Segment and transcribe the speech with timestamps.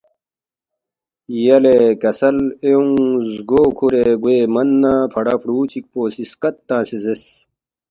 [1.43, 2.95] یلے کسل ایونگ
[3.33, 7.23] زگو کھورے گوے من نہ فڑا فرُو چِکپو سی سکت تنگسے زیرس،